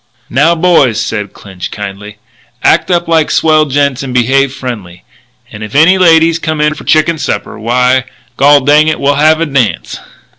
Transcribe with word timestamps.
"Now, 0.31 0.55
boys," 0.55 0.99
said 0.99 1.31
Clinch 1.31 1.69
kindly, 1.69 2.17
"act 2.63 2.89
up 2.89 3.07
like 3.07 3.29
swell 3.29 3.65
gents 3.65 4.01
and 4.01 4.15
behave 4.15 4.51
friendly. 4.51 5.03
And 5.51 5.61
if 5.61 5.75
any 5.75 5.99
ladies 5.99 6.39
come 6.39 6.59
in 6.59 6.73
for 6.73 6.85
the 6.85 6.89
chicken 6.89 7.19
supper, 7.19 7.59
why, 7.59 8.05
gol 8.35 8.61
dang 8.61 8.87
it, 8.87 8.99
we'll 8.99 9.13
have 9.13 9.39
a 9.39 9.45
dance!" 9.45 9.99